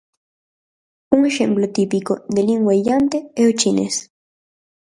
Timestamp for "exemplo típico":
1.31-2.13